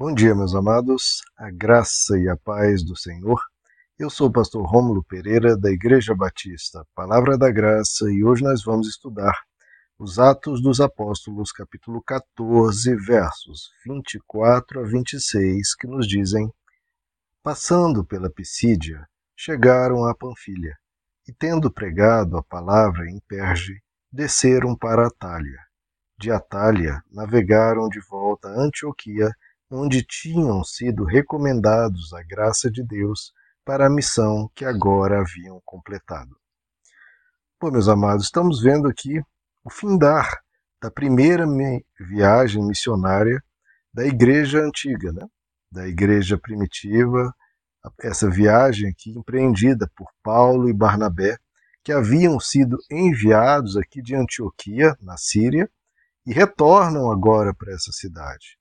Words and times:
Bom 0.00 0.14
dia, 0.14 0.34
meus 0.34 0.54
amados, 0.54 1.20
a 1.36 1.50
graça 1.50 2.18
e 2.18 2.26
a 2.26 2.34
paz 2.34 2.82
do 2.82 2.96
Senhor. 2.96 3.38
Eu 3.98 4.08
sou 4.08 4.28
o 4.28 4.32
pastor 4.32 4.64
Rômulo 4.64 5.04
Pereira, 5.04 5.58
da 5.58 5.70
Igreja 5.70 6.14
Batista, 6.14 6.86
Palavra 6.94 7.36
da 7.36 7.50
Graça, 7.50 8.10
e 8.10 8.24
hoje 8.24 8.42
nós 8.42 8.64
vamos 8.64 8.88
estudar 8.88 9.38
os 9.98 10.18
Atos 10.18 10.62
dos 10.62 10.80
Apóstolos, 10.80 11.52
capítulo 11.52 12.02
14, 12.02 12.96
versos 12.96 13.68
24 13.84 14.80
a 14.80 14.84
26, 14.84 15.74
que 15.74 15.86
nos 15.86 16.08
dizem: 16.08 16.50
Passando 17.42 18.02
pela 18.02 18.30
Pisídia, 18.30 19.06
chegaram 19.36 20.06
a 20.06 20.14
Panfilha, 20.14 20.78
e 21.28 21.32
tendo 21.34 21.70
pregado 21.70 22.38
a 22.38 22.42
palavra 22.42 23.06
em 23.06 23.20
Perge, 23.28 23.82
desceram 24.10 24.74
para 24.74 25.08
Atália. 25.08 25.60
De 26.18 26.30
Atália, 26.30 27.02
navegaram 27.10 27.86
de 27.90 28.00
volta 28.08 28.48
a 28.48 28.62
Antioquia, 28.62 29.30
onde 29.70 30.02
tinham 30.02 30.64
sido 30.64 31.04
recomendados 31.04 32.12
a 32.12 32.22
graça 32.22 32.70
de 32.70 32.82
Deus 32.82 33.32
para 33.64 33.86
a 33.86 33.90
missão 33.90 34.50
que 34.54 34.64
agora 34.64 35.20
haviam 35.20 35.60
completado. 35.64 36.36
Bom, 37.60 37.70
meus 37.70 37.88
amados, 37.88 38.24
estamos 38.24 38.60
vendo 38.60 38.88
aqui 38.88 39.20
o 39.62 39.70
findar 39.70 40.40
da 40.82 40.90
primeira 40.90 41.46
viagem 42.00 42.64
missionária 42.64 43.40
da 43.92 44.04
igreja 44.06 44.60
antiga, 44.60 45.12
né? 45.12 45.26
da 45.70 45.86
igreja 45.86 46.36
primitiva, 46.36 47.32
essa 48.00 48.28
viagem 48.28 48.90
aqui 48.90 49.10
empreendida 49.10 49.90
por 49.94 50.08
Paulo 50.22 50.68
e 50.68 50.72
Barnabé, 50.72 51.38
que 51.84 51.92
haviam 51.92 52.38
sido 52.40 52.76
enviados 52.90 53.76
aqui 53.76 54.02
de 54.02 54.14
Antioquia, 54.14 54.96
na 55.00 55.16
Síria, 55.16 55.70
e 56.26 56.32
retornam 56.32 57.10
agora 57.10 57.54
para 57.54 57.72
essa 57.72 57.92
cidade. 57.92 58.59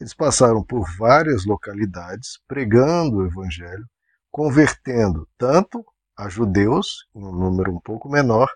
Eles 0.00 0.14
passaram 0.14 0.62
por 0.62 0.84
várias 0.98 1.44
localidades 1.44 2.40
pregando 2.48 3.18
o 3.18 3.26
evangelho, 3.26 3.86
convertendo 4.30 5.28
tanto 5.38 5.84
a 6.16 6.28
judeus, 6.28 7.06
em 7.14 7.24
um 7.24 7.32
número 7.32 7.72
um 7.72 7.80
pouco 7.80 8.08
menor, 8.08 8.48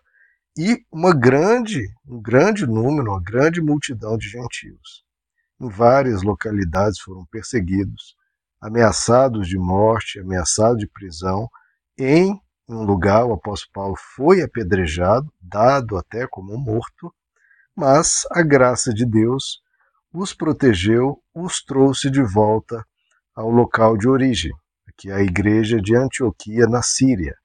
e 0.57 0.85
uma 0.91 1.15
grande, 1.15 1.87
um 2.07 2.21
grande 2.21 2.67
número, 2.67 3.13
uma 3.13 3.23
grande 3.23 3.61
multidão 3.61 4.19
de 4.19 4.29
gentios. 4.29 5.05
Em 5.61 5.69
várias 5.69 6.23
localidades 6.23 6.99
foram 7.01 7.25
perseguidos, 7.27 8.17
ameaçados 8.61 9.47
de 9.47 9.57
morte, 9.57 10.19
ameaçados 10.19 10.79
de 10.79 10.89
prisão. 10.89 11.49
Em 11.97 12.41
um 12.69 12.83
lugar, 12.83 13.25
o 13.25 13.33
apóstolo 13.33 13.73
Paulo 13.73 13.95
foi 14.17 14.43
apedrejado, 14.43 15.33
dado 15.41 15.97
até 15.97 16.27
como 16.27 16.59
morto, 16.59 17.15
mas 17.75 18.23
a 18.33 18.43
graça 18.43 18.93
de 18.93 19.07
Deus 19.07 19.63
os 20.13 20.33
protegeu, 20.33 21.23
os 21.35 21.63
trouxe 21.63 22.11
de 22.11 22.23
volta 22.23 22.85
ao 23.35 23.51
local 23.51 23.97
de 23.97 24.09
origem, 24.09 24.53
que 24.97 25.11
é 25.11 25.15
a 25.15 25.23
igreja 25.23 25.81
de 25.81 25.95
Antioquia, 25.95 26.67
na 26.67 26.83
Síria, 26.83 27.37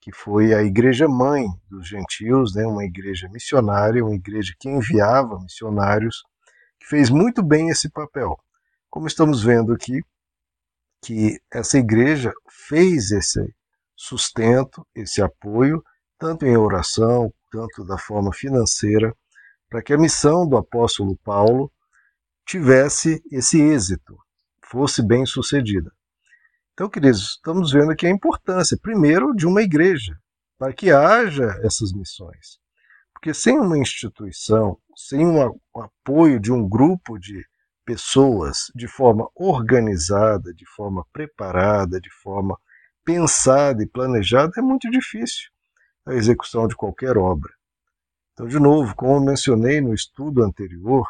que 0.00 0.12
foi 0.12 0.54
a 0.54 0.62
igreja 0.62 1.08
mãe 1.08 1.46
dos 1.68 1.88
gentios, 1.88 2.54
né, 2.54 2.64
uma 2.66 2.84
igreja 2.84 3.28
missionária, 3.30 4.04
uma 4.04 4.14
igreja 4.14 4.54
que 4.58 4.68
enviava 4.68 5.40
missionários, 5.40 6.22
que 6.78 6.86
fez 6.86 7.10
muito 7.10 7.42
bem 7.42 7.68
esse 7.68 7.90
papel. 7.90 8.38
Como 8.88 9.06
estamos 9.06 9.42
vendo 9.42 9.72
aqui, 9.72 10.00
que 11.02 11.40
essa 11.52 11.78
igreja 11.78 12.32
fez 12.68 13.10
esse 13.10 13.40
sustento, 13.96 14.86
esse 14.94 15.20
apoio, 15.20 15.82
tanto 16.18 16.46
em 16.46 16.56
oração, 16.56 17.32
tanto 17.50 17.84
da 17.84 17.98
forma 17.98 18.32
financeira, 18.32 19.14
para 19.68 19.82
que 19.82 19.92
a 19.92 19.98
missão 19.98 20.46
do 20.48 20.56
apóstolo 20.56 21.16
Paulo 21.24 21.72
tivesse 22.50 23.22
esse 23.30 23.60
êxito, 23.60 24.18
fosse 24.64 25.06
bem 25.06 25.24
sucedida. 25.24 25.92
Então, 26.72 26.90
queridos, 26.90 27.36
estamos 27.36 27.70
vendo 27.70 27.92
aqui 27.92 28.08
a 28.08 28.10
importância, 28.10 28.76
primeiro, 28.76 29.32
de 29.36 29.46
uma 29.46 29.62
igreja, 29.62 30.18
para 30.58 30.72
que 30.72 30.90
haja 30.90 31.60
essas 31.62 31.92
missões. 31.92 32.58
Porque 33.12 33.32
sem 33.32 33.56
uma 33.56 33.78
instituição, 33.78 34.76
sem 34.96 35.24
um 35.24 35.60
apoio 35.76 36.40
de 36.40 36.50
um 36.50 36.68
grupo 36.68 37.20
de 37.20 37.40
pessoas 37.84 38.72
de 38.74 38.88
forma 38.88 39.30
organizada, 39.36 40.52
de 40.52 40.66
forma 40.74 41.06
preparada, 41.12 42.00
de 42.00 42.10
forma 42.20 42.58
pensada 43.04 43.80
e 43.80 43.86
planejada, 43.86 44.54
é 44.58 44.60
muito 44.60 44.90
difícil 44.90 45.50
a 46.04 46.14
execução 46.14 46.66
de 46.66 46.74
qualquer 46.74 47.16
obra. 47.16 47.52
Então, 48.32 48.48
de 48.48 48.58
novo, 48.58 48.92
como 48.96 49.14
eu 49.14 49.20
mencionei 49.20 49.80
no 49.80 49.94
estudo 49.94 50.42
anterior, 50.42 51.06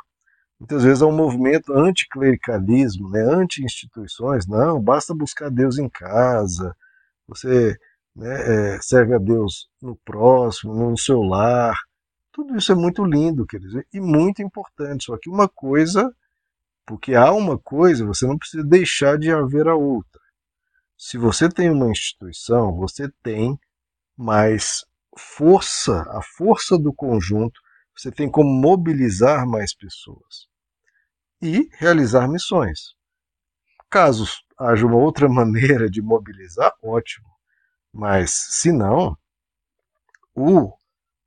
Muitas 0.61 0.85
vezes 0.85 1.01
é 1.01 1.07
um 1.07 1.17
movimento 1.17 1.73
anticlericalismo, 1.73 3.09
né, 3.09 3.23
anti-instituições. 3.23 4.47
Não, 4.47 4.79
basta 4.79 5.15
buscar 5.15 5.51
Deus 5.51 5.79
em 5.79 5.89
casa, 5.89 6.77
você 7.27 7.79
né, 8.15 8.75
é, 8.75 8.83
serve 8.83 9.15
a 9.15 9.19
Deus 9.19 9.71
no 9.81 9.97
próximo, 9.97 10.75
no 10.75 10.99
seu 10.99 11.23
lar. 11.23 11.75
Tudo 12.31 12.59
isso 12.59 12.71
é 12.73 12.75
muito 12.75 13.03
lindo, 13.03 13.47
quer 13.47 13.59
dizer, 13.59 13.87
e 13.91 13.99
muito 13.99 14.43
importante. 14.43 15.07
Só 15.07 15.17
que 15.17 15.31
uma 15.31 15.49
coisa, 15.49 16.15
porque 16.85 17.15
há 17.15 17.33
uma 17.33 17.59
coisa, 17.59 18.05
você 18.05 18.27
não 18.27 18.37
precisa 18.37 18.63
deixar 18.63 19.19
de 19.19 19.33
haver 19.33 19.67
a 19.67 19.75
outra. 19.75 20.21
Se 20.95 21.17
você 21.17 21.49
tem 21.49 21.71
uma 21.71 21.91
instituição, 21.91 22.77
você 22.77 23.11
tem 23.23 23.59
mais 24.15 24.85
força, 25.17 26.03
a 26.11 26.21
força 26.21 26.79
do 26.79 26.93
conjunto, 26.93 27.59
você 28.01 28.11
tem 28.11 28.31
como 28.31 28.49
mobilizar 28.49 29.47
mais 29.47 29.75
pessoas 29.75 30.49
e 31.43 31.69
realizar 31.79 32.27
missões. 32.29 32.95
Caso 33.91 34.25
haja 34.59 34.87
uma 34.87 34.97
outra 34.97 35.29
maneira 35.31 35.91
de 35.91 36.01
mobilizar, 36.01 36.73
ótimo. 36.83 37.29
Mas, 37.93 38.31
se 38.31 38.73
não, 38.73 39.17
o 40.35 40.73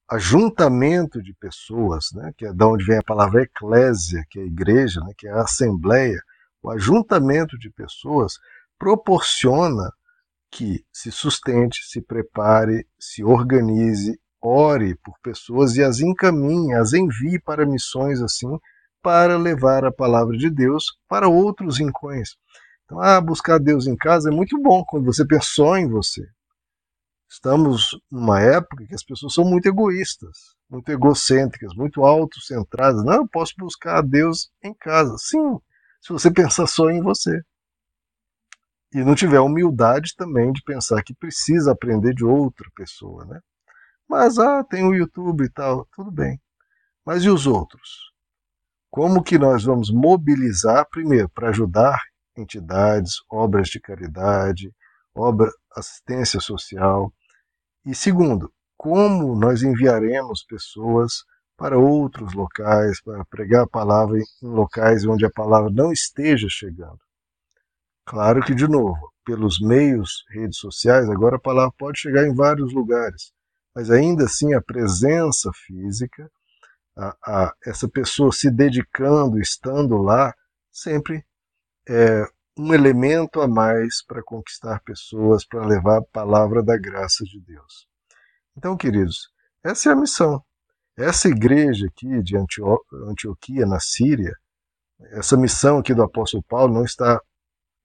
ajuntamento 0.10 1.22
de 1.22 1.34
pessoas, 1.36 2.12
né, 2.14 2.32
que 2.36 2.46
é 2.46 2.54
de 2.54 2.64
onde 2.64 2.86
vem 2.86 2.98
a 2.98 3.04
palavra 3.04 3.44
eclésia, 3.44 4.24
que 4.30 4.40
é 4.40 4.44
a 4.44 4.46
igreja, 4.46 5.00
né, 5.02 5.14
que 5.18 5.28
é 5.28 5.32
a 5.32 5.42
assembleia, 5.42 6.20
o 6.62 6.72
ajuntamento 6.72 7.58
de 7.60 7.70
pessoas 7.70 8.34
proporciona 8.80 9.92
que 10.50 10.86
se 10.92 11.12
sustente, 11.12 11.84
se 11.84 12.02
prepare, 12.02 12.88
se 13.00 13.24
organize, 13.24 14.20
ore 14.44 14.96
por 14.96 15.16
pessoas 15.24 15.76
e 15.78 15.84
as 15.84 16.00
encaminhe, 16.00 16.74
as 16.74 16.92
envie 16.92 17.40
para 17.40 17.66
missões 17.66 18.22
assim 18.22 18.60
para 19.02 19.38
levar 19.38 19.86
a 19.86 19.92
palavra 19.92 20.38
de 20.38 20.50
Deus 20.50 20.98
para 21.08 21.28
outros 21.28 21.80
rincões. 21.80 22.32
Então, 22.86 23.00
ah, 23.02 23.20
buscar 23.20 23.58
Deus 23.58 23.88
em 23.88 23.96
casa 23.96 24.30
é 24.30 24.34
muito 24.34 24.62
bom 24.62 24.84
quando 24.86 25.06
você 25.06 25.26
pensou 25.26 25.78
em 25.78 25.88
você. 25.88 26.26
Estamos 27.30 27.98
numa 28.12 28.40
época 28.42 28.86
que 28.86 28.94
as 28.94 29.04
pessoas 29.04 29.34
são 29.34 29.44
muito 29.44 29.66
egoístas, 29.68 30.38
muito 30.70 30.90
egocêntricas, 30.90 31.74
muito 31.76 32.06
autocentradas. 32.06 33.04
Não, 33.04 33.14
eu 33.14 33.28
posso 33.28 33.54
buscar 33.58 34.02
Deus 34.04 34.52
em 34.64 34.74
casa. 34.74 35.16
Sim, 35.18 35.60
se 36.02 36.14
você 36.14 36.32
pensar 36.32 36.68
só 36.68 36.90
em 36.90 37.02
você. 37.02 37.42
E 38.94 39.04
não 39.04 39.16
tiver 39.16 39.40
humildade 39.40 40.14
também 40.16 40.52
de 40.52 40.62
pensar 40.64 41.02
que 41.02 41.16
precisa 41.16 41.72
aprender 41.72 42.14
de 42.14 42.24
outra 42.24 42.70
pessoa, 42.76 43.26
né? 43.26 43.40
Mas, 44.08 44.38
ah, 44.38 44.64
tem 44.64 44.84
o 44.84 44.94
YouTube 44.94 45.46
e 45.46 45.50
tal, 45.50 45.88
tudo 45.94 46.12
bem. 46.12 46.40
Mas 47.06 47.24
e 47.24 47.30
os 47.30 47.48
outros? 47.48 48.12
Como 48.90 49.24
que 49.24 49.38
nós 49.38 49.64
vamos 49.64 49.92
mobilizar, 49.92 50.88
primeiro, 50.90 51.28
para 51.30 51.50
ajudar 51.50 52.00
entidades, 52.38 53.16
obras 53.30 53.68
de 53.68 53.80
caridade, 53.80 54.74
obra, 55.16 55.52
assistência 55.76 56.40
social, 56.40 57.14
e 57.86 57.94
segundo, 57.94 58.52
como 58.78 59.36
nós 59.36 59.64
enviaremos 59.64 60.44
pessoas 60.44 61.24
para 61.58 61.78
outros 61.78 62.34
locais, 62.34 63.02
para 63.02 63.24
pregar 63.26 63.64
a 63.64 63.68
palavra 63.68 64.18
em 64.18 64.26
locais 64.42 65.06
onde 65.06 65.26
a 65.26 65.32
palavra 65.32 65.70
não 65.70 65.92
esteja 65.92 66.48
chegando. 66.50 67.00
Claro 68.06 68.42
que, 68.44 68.54
de 68.54 68.68
novo, 68.68 69.14
pelos 69.26 69.60
meios, 69.62 70.26
redes 70.30 70.58
sociais, 70.58 71.10
agora 71.10 71.38
a 71.38 71.40
palavra 71.40 71.74
pode 71.78 72.00
chegar 72.00 72.28
em 72.28 72.34
vários 72.34 72.74
lugares, 72.74 73.32
mas 73.76 73.90
ainda 73.90 74.26
assim 74.26 74.54
a 74.54 74.62
presença 74.62 75.50
física 75.66 76.30
a, 76.96 77.16
a 77.26 77.54
essa 77.66 77.88
pessoa 77.88 78.32
se 78.32 78.52
dedicando, 78.52 79.40
estando 79.40 79.98
lá, 79.98 80.34
sempre 80.72 81.26
é 81.88 82.26
um 82.58 82.74
elemento 82.74 83.42
a 83.42 83.48
mais 83.48 84.04
para 84.06 84.22
conquistar 84.24 84.80
pessoas, 84.82 85.46
para 85.46 85.66
levar 85.66 85.98
a 85.98 86.06
palavra 86.12 86.62
da 86.62 86.78
graça 86.78 87.24
de 87.24 87.40
Deus. 87.42 87.88
Então, 88.56 88.78
queridos, 88.78 89.30
essa 89.64 89.90
é 89.90 89.94
a 89.94 89.96
missão. 89.96 90.44
Essa 90.96 91.28
igreja 91.28 91.88
aqui 91.88 92.22
de 92.22 92.38
Antio 92.38 92.80
Antioquia, 93.08 93.66
na 93.66 93.80
Síria, 93.80 94.36
essa 95.14 95.36
missão 95.36 95.80
aqui 95.80 95.94
do 95.94 96.04
apóstolo 96.04 96.44
Paulo 96.44 96.74
não 96.74 96.86
está 96.86 97.20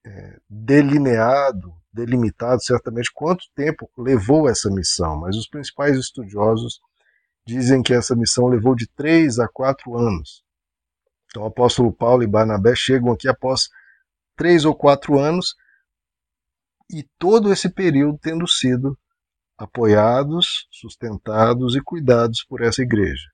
é, 0.05 0.39
delineado, 0.49 1.73
delimitado 1.91 2.61
certamente 2.63 3.11
quanto 3.13 3.45
tempo 3.55 3.89
levou 3.97 4.49
essa 4.49 4.69
missão, 4.69 5.17
mas 5.17 5.35
os 5.35 5.47
principais 5.47 5.97
estudiosos 5.97 6.79
dizem 7.45 7.81
que 7.81 7.93
essa 7.93 8.15
missão 8.15 8.47
levou 8.47 8.75
de 8.75 8.87
três 8.87 9.39
a 9.39 9.47
quatro 9.47 9.97
anos. 9.97 10.43
Então, 11.25 11.43
o 11.43 11.47
apóstolo 11.47 11.91
Paulo 11.91 12.23
e 12.23 12.27
Barnabé 12.27 12.73
chegam 12.75 13.11
aqui 13.11 13.27
após 13.27 13.69
três 14.35 14.65
ou 14.65 14.73
quatro 14.73 15.19
anos, 15.19 15.55
e 16.91 17.03
todo 17.19 17.51
esse 17.51 17.69
período 17.69 18.17
tendo 18.17 18.47
sido 18.47 18.97
apoiados, 19.57 20.67
sustentados 20.71 21.75
e 21.75 21.81
cuidados 21.81 22.43
por 22.43 22.61
essa 22.61 22.81
igreja. 22.81 23.27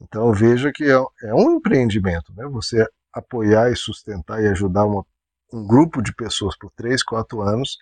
Então 0.00 0.32
veja 0.32 0.70
que 0.72 0.84
é, 0.84 1.28
é 1.28 1.34
um 1.34 1.56
empreendimento, 1.56 2.32
né? 2.34 2.46
Você 2.48 2.86
apoiar 3.12 3.72
e 3.72 3.76
sustentar 3.76 4.42
e 4.42 4.48
ajudar 4.48 4.84
uma, 4.84 5.04
um 5.52 5.66
grupo 5.66 6.02
de 6.02 6.14
pessoas 6.14 6.56
por 6.56 6.70
três, 6.72 7.02
quatro 7.02 7.42
anos 7.42 7.76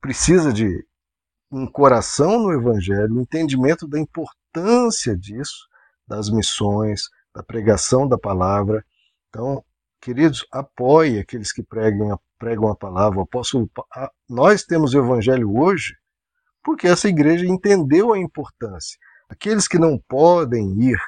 precisa 0.00 0.52
de 0.52 0.84
um 1.50 1.66
coração 1.66 2.38
no 2.38 2.52
Evangelho, 2.52 3.14
um 3.14 3.22
entendimento 3.22 3.86
da 3.86 3.98
importância 3.98 5.16
disso, 5.16 5.68
das 6.06 6.30
missões, 6.30 7.02
da 7.34 7.42
pregação 7.42 8.08
da 8.08 8.16
palavra. 8.16 8.84
Então, 9.28 9.64
queridos, 10.00 10.46
apoie 10.50 11.18
aqueles 11.18 11.52
que 11.52 11.62
pregam, 11.62 12.18
pregam 12.38 12.68
a 12.68 12.76
palavra. 12.76 13.20
O 13.20 13.70
nós 14.28 14.64
temos 14.64 14.94
o 14.94 14.98
Evangelho 14.98 15.56
hoje 15.56 15.94
porque 16.62 16.86
essa 16.86 17.08
igreja 17.08 17.46
entendeu 17.46 18.12
a 18.12 18.18
importância. 18.18 18.98
Aqueles 19.28 19.66
que 19.66 19.78
não 19.78 19.98
podem 20.08 20.80
ir, 20.82 20.98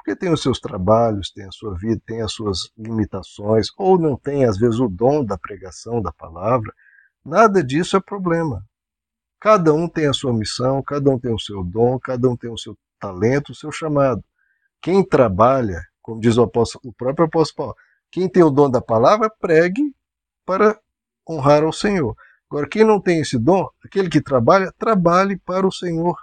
porque 0.00 0.16
têm 0.16 0.32
os 0.32 0.40
seus 0.40 0.58
trabalhos, 0.58 1.30
têm 1.30 1.44
a 1.44 1.52
sua 1.52 1.74
vida, 1.76 2.00
têm 2.06 2.22
as 2.22 2.32
suas 2.32 2.70
limitações, 2.76 3.68
ou 3.76 3.98
não 3.98 4.16
têm, 4.16 4.46
às 4.46 4.56
vezes, 4.56 4.80
o 4.80 4.88
dom 4.88 5.22
da 5.22 5.36
pregação 5.36 6.00
da 6.00 6.10
palavra, 6.10 6.72
nada 7.24 7.62
disso 7.62 7.96
é 7.96 8.00
problema. 8.00 8.64
Cada 9.38 9.74
um 9.74 9.86
tem 9.86 10.06
a 10.06 10.12
sua 10.12 10.32
missão, 10.32 10.82
cada 10.82 11.10
um 11.10 11.18
tem 11.18 11.32
o 11.32 11.38
seu 11.38 11.62
dom, 11.62 11.98
cada 11.98 12.28
um 12.28 12.36
tem 12.36 12.50
o 12.50 12.58
seu 12.58 12.76
talento, 12.98 13.52
o 13.52 13.54
seu 13.54 13.70
chamado. 13.70 14.24
Quem 14.80 15.06
trabalha, 15.06 15.82
como 16.00 16.20
diz 16.20 16.38
o, 16.38 16.42
apóstolo, 16.42 16.88
o 16.88 16.92
próprio 16.94 17.26
apóstolo 17.26 17.56
Paulo, 17.56 17.76
quem 18.10 18.28
tem 18.28 18.42
o 18.42 18.50
dom 18.50 18.70
da 18.70 18.80
palavra, 18.80 19.30
pregue 19.38 19.94
para 20.46 20.78
honrar 21.28 21.62
ao 21.62 21.72
Senhor. 21.72 22.16
Agora, 22.50 22.66
quem 22.66 22.84
não 22.84 23.00
tem 23.00 23.20
esse 23.20 23.38
dom, 23.38 23.68
aquele 23.84 24.08
que 24.08 24.20
trabalha, 24.20 24.72
trabalhe 24.78 25.38
para 25.38 25.66
o 25.66 25.72
Senhor. 25.72 26.16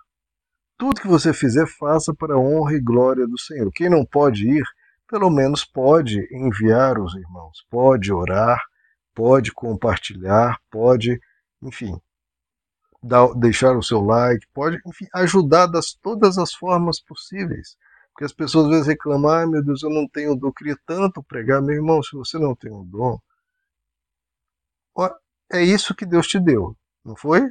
Tudo 0.78 1.02
que 1.02 1.08
você 1.08 1.34
fizer, 1.34 1.68
faça 1.68 2.14
para 2.14 2.36
a 2.36 2.40
honra 2.40 2.74
e 2.74 2.80
glória 2.80 3.28
do 3.28 3.40
Senhor. 3.40 3.72
Quem 3.72 3.90
não 3.90 4.06
pode 4.06 4.48
ir, 4.48 4.64
pelo 5.08 5.30
menos 5.30 5.66
pode 5.66 6.28
enviar 6.32 7.00
os 7.00 7.16
irmãos, 7.16 7.66
pode 7.70 8.14
orar, 8.14 8.62
pode 9.16 9.52
compartilhar, 9.52 10.60
pode, 10.70 11.20
enfim, 11.64 12.00
dar, 13.02 13.34
deixar 13.34 13.76
o 13.76 13.82
seu 13.82 14.02
like, 14.02 14.46
pode, 14.54 14.78
enfim, 14.86 15.08
ajudar 15.16 15.66
das 15.66 15.94
todas 15.94 16.38
as 16.38 16.54
formas 16.54 17.02
possíveis. 17.02 17.76
Porque 18.14 18.26
as 18.26 18.34
pessoas 18.34 18.66
às 18.66 18.72
vezes 18.72 18.88
reclamam, 18.88 19.32
ai 19.32 19.46
meu 19.46 19.64
Deus, 19.64 19.82
eu 19.84 19.90
não 19.90 20.08
tenho 20.08 20.36
dom, 20.36 20.48
eu 20.48 20.54
queria 20.54 20.78
tanto 20.86 21.24
pregar. 21.24 21.62
Meu 21.62 21.76
irmão, 21.76 22.04
se 22.04 22.16
você 22.16 22.38
não 22.38 22.56
tem 22.56 22.72
um 22.72 22.84
dom, 22.84 23.20
é 25.52 25.62
isso 25.64 25.96
que 25.96 26.06
Deus 26.06 26.28
te 26.28 26.40
deu, 26.40 26.76
não 27.04 27.16
foi? 27.16 27.42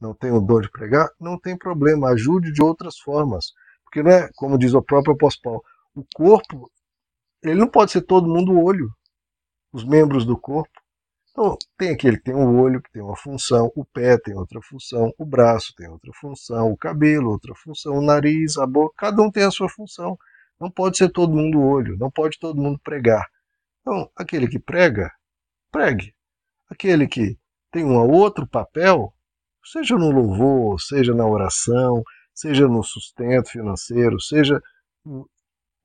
Não 0.00 0.14
tem 0.14 0.30
o 0.32 0.40
dom 0.40 0.60
de 0.60 0.70
pregar? 0.70 1.10
Não 1.20 1.38
tem 1.38 1.56
problema, 1.56 2.10
ajude 2.10 2.52
de 2.52 2.62
outras 2.62 2.98
formas. 2.98 3.52
Porque 3.84 4.02
não 4.02 4.10
é, 4.10 4.30
como 4.36 4.58
diz 4.58 4.72
o 4.72 4.82
próprio 4.82 5.14
apóstolo 5.14 5.60
Paulo, 5.60 5.64
o 5.94 6.04
corpo, 6.14 6.70
ele 7.42 7.58
não 7.58 7.68
pode 7.68 7.90
ser 7.90 8.02
todo 8.02 8.28
mundo 8.28 8.58
olho, 8.58 8.88
os 9.72 9.84
membros 9.84 10.24
do 10.24 10.38
corpo. 10.38 10.70
Então, 11.30 11.56
tem 11.78 11.90
aquele 11.90 12.16
que 12.16 12.24
tem 12.24 12.34
um 12.34 12.60
olho, 12.60 12.82
que 12.82 12.90
tem 12.90 13.02
uma 13.02 13.16
função, 13.16 13.70
o 13.76 13.84
pé 13.84 14.18
tem 14.18 14.34
outra 14.34 14.60
função, 14.62 15.12
o 15.16 15.24
braço 15.24 15.72
tem 15.76 15.88
outra 15.88 16.10
função, 16.14 16.70
o 16.70 16.76
cabelo 16.76 17.30
outra 17.30 17.54
função, 17.54 17.94
o 17.94 18.02
nariz, 18.02 18.58
a 18.58 18.66
boca, 18.66 18.94
cada 18.96 19.22
um 19.22 19.30
tem 19.30 19.44
a 19.44 19.50
sua 19.50 19.68
função. 19.68 20.18
Não 20.60 20.70
pode 20.70 20.98
ser 20.98 21.08
todo 21.10 21.34
mundo 21.34 21.60
olho, 21.60 21.96
não 21.98 22.10
pode 22.10 22.38
todo 22.38 22.60
mundo 22.60 22.78
pregar. 22.82 23.26
Então, 23.80 24.10
aquele 24.16 24.48
que 24.48 24.58
prega, 24.58 25.10
pregue. 25.70 26.14
Aquele 26.68 27.08
que 27.08 27.38
tem 27.70 27.84
um 27.84 27.96
outro 28.10 28.46
papel, 28.46 29.14
seja 29.64 29.96
no 29.96 30.10
louvor, 30.10 30.80
seja 30.80 31.14
na 31.14 31.26
oração, 31.26 32.02
seja 32.34 32.66
no 32.66 32.82
sustento 32.82 33.50
financeiro, 33.50 34.20
seja 34.20 34.60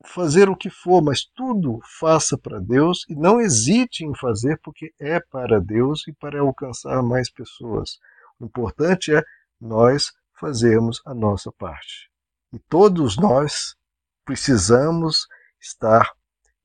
fazer 0.06 0.50
o 0.50 0.56
que 0.56 0.70
for, 0.70 1.02
mas 1.02 1.26
tudo 1.36 1.80
faça 2.00 2.38
para 2.38 2.60
Deus 2.60 3.06
e 3.10 3.16
não 3.16 3.42
hesite 3.42 4.06
em 4.06 4.16
fazer, 4.16 4.60
porque 4.64 4.94
é 5.00 5.20
para 5.20 5.60
Deus 5.60 6.08
e 6.08 6.14
para 6.14 6.40
alcançar 6.40 7.02
mais 7.02 7.32
pessoas. 7.32 7.98
O 8.40 8.46
importante 8.46 9.14
é 9.14 9.24
nós 9.60 10.12
fazermos 10.40 11.02
a 11.06 11.14
nossa 11.14 11.52
parte. 11.52 12.10
E 12.54 12.60
todos 12.70 13.18
nós 13.18 13.76
precisamos 14.24 15.28
estar 15.60 16.12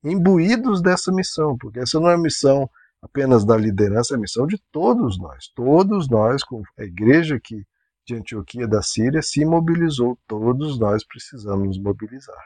imbuídos 0.03 0.81
dessa 0.81 1.11
missão, 1.11 1.57
porque 1.57 1.79
essa 1.79 1.99
não 1.99 2.09
é 2.09 2.17
missão 2.17 2.69
apenas 3.01 3.43
da 3.43 3.57
liderança, 3.57 4.13
é 4.13 4.17
a 4.17 4.19
missão 4.19 4.45
de 4.45 4.57
todos 4.71 5.17
nós. 5.17 5.47
Todos 5.55 6.07
nós, 6.07 6.43
com 6.43 6.61
a 6.77 6.83
igreja 6.83 7.35
aqui 7.35 7.65
de 8.05 8.15
Antioquia 8.15 8.67
da 8.67 8.81
Síria, 8.81 9.21
se 9.21 9.43
mobilizou, 9.43 10.17
todos 10.27 10.79
nós 10.79 11.05
precisamos 11.05 11.67
nos 11.67 11.79
mobilizar. 11.79 12.45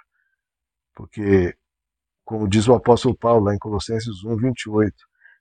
Porque, 0.95 1.55
como 2.23 2.47
diz 2.47 2.67
o 2.67 2.73
apóstolo 2.73 3.15
Paulo 3.17 3.45
lá 3.45 3.55
em 3.55 3.59
Colossenses 3.59 4.23
1, 4.23 4.37
28, 4.37 4.95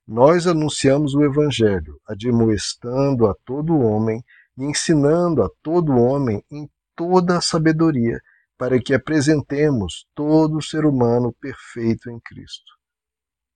nós 0.07 0.47
anunciamos 0.47 1.15
o 1.15 1.23
Evangelho, 1.23 1.99
admoestando 2.07 3.27
a 3.27 3.35
todo 3.45 3.79
homem 3.79 4.23
e 4.59 4.65
ensinando 4.65 5.43
a 5.43 5.49
todo 5.63 5.97
homem 5.97 6.45
em 6.51 6.69
toda 6.95 7.39
a 7.39 7.41
sabedoria, 7.41 8.21
para 8.59 8.81
que 8.81 8.95
apresentemos 8.95 10.07
todo 10.15 10.63
ser 10.63 10.85
humano 10.85 11.35
perfeito 11.41 12.11
em 12.11 12.21
Cristo. 12.21 12.74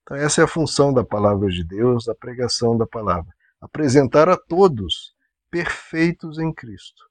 Então, 0.08 0.16
essa 0.16 0.40
é 0.40 0.44
a 0.44 0.48
função 0.48 0.90
da 0.90 1.04
palavra 1.04 1.50
de 1.50 1.62
Deus, 1.62 2.06
da 2.06 2.14
pregação 2.14 2.78
da 2.78 2.86
palavra. 2.86 3.30
Apresentar 3.60 4.26
a 4.26 4.38
todos 4.38 5.14
perfeitos 5.50 6.38
em 6.38 6.50
Cristo. 6.50 7.04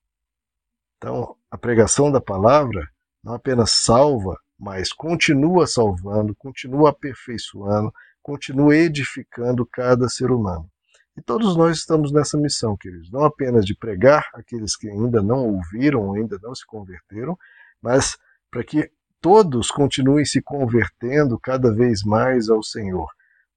Então, 0.97 1.35
a 1.51 1.55
pregação 1.59 2.11
da 2.11 2.19
palavra 2.19 2.89
não 3.23 3.35
apenas 3.35 3.69
salva, 3.69 4.35
mas 4.57 4.91
continua 4.91 5.67
salvando, 5.67 6.33
continua 6.33 6.89
aperfeiçoando, 6.89 7.93
continua 8.23 8.75
edificando 8.75 9.63
cada 9.63 10.09
ser 10.09 10.31
humano. 10.31 10.67
E 11.15 11.21
todos 11.21 11.55
nós 11.55 11.77
estamos 11.77 12.11
nessa 12.11 12.35
missão, 12.35 12.75
queridos, 12.75 13.11
não 13.11 13.25
apenas 13.25 13.63
de 13.63 13.75
pregar 13.75 14.27
aqueles 14.33 14.75
que 14.75 14.89
ainda 14.89 15.21
não 15.21 15.45
ouviram, 15.45 16.15
ainda 16.15 16.39
não 16.41 16.55
se 16.55 16.65
converteram, 16.65 17.37
mas 17.79 18.17
para 18.49 18.63
que 18.63 18.91
todos 19.21 19.69
continuem 19.71 20.25
se 20.25 20.41
convertendo 20.41 21.39
cada 21.39 21.73
vez 21.73 22.03
mais 22.03 22.49
ao 22.49 22.63
Senhor, 22.63 23.07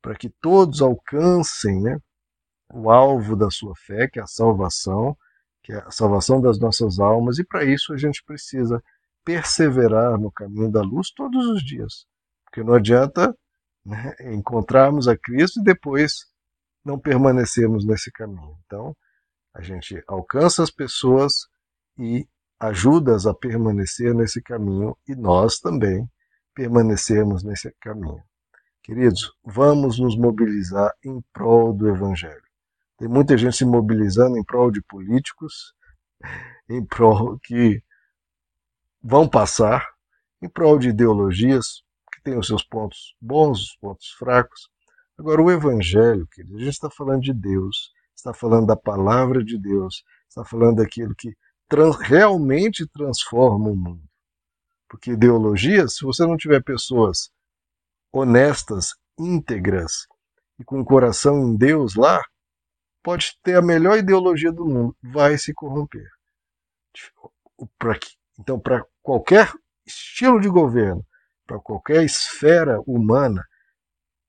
para 0.02 0.14
que 0.14 0.30
todos 0.40 0.80
alcancem 0.80 1.80
né, 1.80 1.98
o 2.72 2.90
alvo 2.90 3.36
da 3.36 3.50
sua 3.50 3.74
fé, 3.76 4.08
que 4.08 4.18
é 4.18 4.22
a 4.22 4.26
salvação, 4.26 5.16
que 5.62 5.72
é 5.72 5.78
a 5.78 5.90
salvação 5.90 6.40
das 6.40 6.58
nossas 6.58 6.98
almas, 6.98 7.38
e 7.38 7.44
para 7.44 7.64
isso 7.64 7.92
a 7.92 7.96
gente 7.96 8.22
precisa 8.24 8.82
perseverar 9.24 10.18
no 10.18 10.32
caminho 10.32 10.70
da 10.70 10.80
luz 10.80 11.10
todos 11.10 11.46
os 11.46 11.62
dias, 11.62 12.06
porque 12.44 12.62
não 12.62 12.74
adianta 12.74 13.36
né, 13.84 14.14
encontrarmos 14.32 15.08
a 15.08 15.16
Cristo 15.16 15.60
e 15.60 15.64
depois 15.64 16.26
não 16.84 16.98
permanecermos 16.98 17.84
nesse 17.84 18.10
caminho. 18.10 18.56
Então, 18.64 18.96
a 19.54 19.60
gente 19.60 20.02
alcança 20.06 20.62
as 20.62 20.70
pessoas 20.70 21.46
e 21.98 22.26
ajudas 22.60 23.26
a 23.26 23.32
permanecer 23.32 24.14
nesse 24.14 24.42
caminho 24.42 24.94
e 25.08 25.16
nós 25.16 25.58
também 25.58 26.06
permanecermos 26.54 27.42
nesse 27.42 27.74
caminho. 27.80 28.22
Queridos, 28.82 29.32
vamos 29.42 29.98
nos 29.98 30.16
mobilizar 30.16 30.92
em 31.02 31.22
prol 31.32 31.72
do 31.72 31.88
Evangelho. 31.88 32.42
Tem 32.98 33.08
muita 33.08 33.36
gente 33.38 33.56
se 33.56 33.64
mobilizando 33.64 34.36
em 34.36 34.44
prol 34.44 34.70
de 34.70 34.82
políticos, 34.82 35.72
em 36.68 36.84
prol 36.84 37.38
que 37.42 37.82
vão 39.02 39.26
passar, 39.26 39.88
em 40.42 40.48
prol 40.48 40.78
de 40.78 40.90
ideologias 40.90 41.82
que 42.12 42.22
têm 42.22 42.38
os 42.38 42.46
seus 42.46 42.62
pontos 42.62 43.14
bons, 43.20 43.60
os 43.60 43.76
pontos 43.76 44.10
fracos. 44.18 44.68
Agora, 45.18 45.40
o 45.40 45.50
Evangelho, 45.50 46.26
queridos, 46.30 46.56
a 46.56 46.64
gente 46.64 46.74
está 46.74 46.90
falando 46.90 47.22
de 47.22 47.32
Deus, 47.32 47.92
está 48.14 48.34
falando 48.34 48.66
da 48.66 48.76
palavra 48.76 49.42
de 49.42 49.58
Deus, 49.58 50.02
está 50.28 50.44
falando 50.44 50.76
daquilo 50.76 51.14
que 51.16 51.34
trans, 51.70 51.96
realmente 51.96 52.86
transforma 52.88 53.70
o 53.70 53.76
mundo. 53.76 54.02
Porque 54.88 55.12
ideologia, 55.12 55.86
se 55.88 56.04
você 56.04 56.26
não 56.26 56.36
tiver 56.36 56.62
pessoas 56.62 57.30
honestas, 58.12 58.88
íntegras 59.16 60.06
e 60.58 60.64
com 60.64 60.80
o 60.80 60.84
coração 60.84 61.38
em 61.38 61.56
Deus 61.56 61.94
lá, 61.94 62.20
pode 63.02 63.38
ter 63.42 63.56
a 63.56 63.62
melhor 63.62 63.96
ideologia 63.96 64.52
do 64.52 64.66
mundo, 64.66 64.96
vai 65.00 65.38
se 65.38 65.54
corromper. 65.54 66.06
Então, 68.38 68.58
para 68.58 68.84
qualquer 69.00 69.52
estilo 69.86 70.40
de 70.40 70.48
governo, 70.48 71.06
para 71.46 71.58
qualquer 71.60 72.04
esfera 72.04 72.80
humana, 72.86 73.44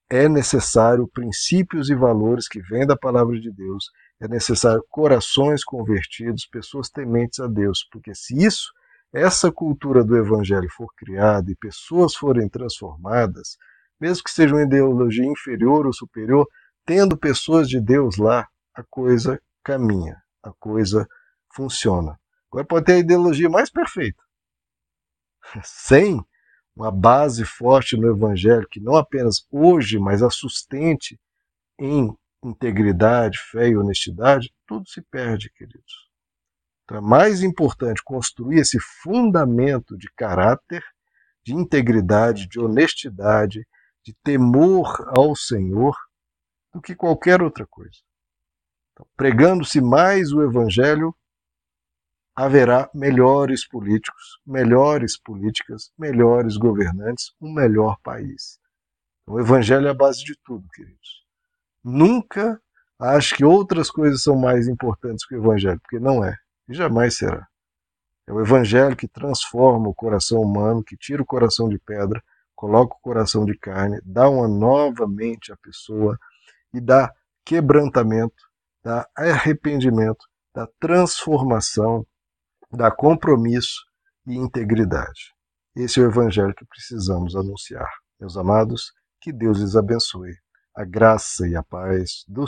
é 0.10 0.28
necessário 0.28 1.08
princípios 1.08 1.90
e 1.90 1.96
valores 1.96 2.48
que 2.48 2.62
vêm 2.62 2.86
da 2.86 2.98
palavra 2.98 3.40
de 3.40 3.52
Deus, 3.52 3.86
é 4.22 4.28
necessário 4.28 4.86
corações 4.88 5.64
convertidos, 5.64 6.46
pessoas 6.46 6.90
tementes 6.90 7.40
a 7.40 7.48
Deus, 7.48 7.88
porque 7.92 8.14
se 8.14 8.38
isso, 8.38 8.72
essa 9.12 9.52
cultura 9.52 10.04
do 10.04 10.16
evangelho 10.16 10.70
for 10.70 10.88
criada 10.96 11.52
e 11.52 11.56
pessoas 11.56 12.16
forem 12.16 12.48
transformadas, 12.48 13.58
mesmo 14.00 14.24
que 14.24 14.30
seja 14.30 14.54
uma 14.54 14.62
ideologia 14.62 15.26
inferior 15.26 15.88
ou 15.88 15.94
superior, 15.94 16.48
tendo 16.86 17.18
pessoas 17.18 17.68
de 17.68 17.82
Deus 17.82 18.18
lá, 18.18 18.48
a 18.76 18.84
coisa 18.84 19.42
caminha, 19.64 20.22
a 20.44 20.52
coisa 20.54 21.08
funciona. 21.54 22.16
Agora 22.52 22.66
pode 22.66 22.86
ter 22.86 22.94
a 22.94 23.00
ideologia 23.00 23.50
mais 23.50 23.72
perfeita. 23.72 24.22
Sem 25.64 26.24
uma 26.76 26.92
base 26.92 27.44
forte 27.44 27.98
no 27.98 28.08
Evangelho, 28.08 28.68
que 28.70 28.80
não 28.80 28.96
apenas 28.96 29.48
hoje, 29.52 29.98
mas 29.98 30.22
a 30.22 30.30
sustente 30.30 31.20
em 31.80 32.16
integridade, 32.44 33.38
fé 33.52 33.70
e 33.70 33.78
honestidade, 33.78 34.54
tudo 34.68 34.88
se 34.90 35.02
perde, 35.02 35.50
queridos. 35.52 36.10
Então 36.84 36.98
é 36.98 37.02
mais 37.02 37.42
importante 37.42 38.04
construir 38.04 38.60
esse 38.60 38.80
fundamento 39.02 39.98
de 39.98 40.10
caráter, 40.16 40.84
de 41.44 41.54
integridade, 41.54 42.48
de 42.48 42.60
honestidade, 42.60 43.66
de 44.04 44.14
temor 44.24 45.12
ao 45.16 45.36
Senhor, 45.36 45.96
do 46.74 46.82
que 46.82 46.96
qualquer 46.96 47.42
outra 47.42 47.66
coisa. 47.68 48.00
Então, 48.92 49.06
Pregando-se 49.16 49.80
mais 49.80 50.32
o 50.32 50.42
Evangelho, 50.42 51.16
haverá 52.36 52.90
melhores 52.94 53.68
políticos, 53.68 54.40
melhores 54.46 55.18
políticas, 55.18 55.92
melhores 55.98 56.58
governantes, 56.58 57.34
um 57.40 57.54
melhor 57.54 57.98
país. 58.02 58.60
O 59.28 59.40
Evangelho 59.40 59.88
é 59.88 59.92
a 59.92 59.94
base 59.94 60.24
de 60.24 60.36
tudo, 60.44 60.68
queridos. 60.70 61.21
Nunca 61.84 62.60
acho 63.00 63.36
que 63.36 63.44
outras 63.44 63.90
coisas 63.90 64.22
são 64.22 64.36
mais 64.36 64.68
importantes 64.68 65.26
que 65.26 65.36
o 65.36 65.40
Evangelho, 65.40 65.80
porque 65.82 66.00
não 66.00 66.24
é, 66.24 66.36
e 66.68 66.74
jamais 66.74 67.18
será. 67.18 67.48
É 68.28 68.34
o 68.34 68.40
Evangelho 68.40 68.96
que 68.96 69.08
transforma 69.08 69.90
o 69.90 69.96
coração 69.96 70.42
humano, 70.42 70.84
que 70.84 70.96
tira 70.96 71.22
o 71.22 71.26
coração 71.26 71.68
de 71.68 71.80
pedra, 71.80 72.24
coloca 72.56 72.96
o 72.96 73.02
coração 73.02 73.44
de 73.44 73.58
carne, 73.58 74.00
dá 74.06 74.30
uma 74.30 74.48
nova 74.48 75.08
mente 75.08 75.52
à 75.52 75.58
pessoa 75.58 76.18
e 76.74 76.80
dá 76.80 77.12
quebrantamento, 77.44 78.44
dá 78.84 79.08
arrependimento, 79.16 80.26
dá 80.54 80.68
transformação, 80.80 82.06
dá 82.72 82.92
compromisso 82.92 83.84
e 84.28 84.36
integridade. 84.36 85.34
Esse 85.76 86.00
é 86.00 86.04
o 86.04 86.10
Evangelho 86.10 86.54
que 86.54 86.66
precisamos 86.66 87.36
anunciar. 87.36 87.90
Meus 88.20 88.38
amados, 88.38 88.94
que 89.20 89.34
Deus 89.34 89.60
lhes 89.60 89.76
abençoe. 89.76 90.36
A 90.74 90.86
graça 90.86 91.46
e 91.46 91.56
a 91.56 91.62
paz 91.62 92.24
do 92.30 92.40